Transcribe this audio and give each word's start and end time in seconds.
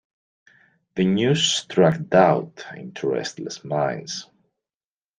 The 0.95 1.05
news 1.05 1.43
struck 1.43 2.07
doubt 2.07 2.65
into 2.75 3.09
restless 3.11 3.63
minds. 3.63 4.27